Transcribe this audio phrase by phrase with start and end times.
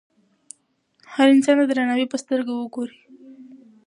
[1.13, 2.97] هر انسان ته د درناوي په سترګه وګورئ.